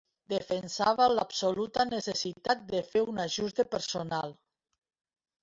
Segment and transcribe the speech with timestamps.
[0.31, 4.35] Defensava l’absoluta necessitat de fer un ajust de personal.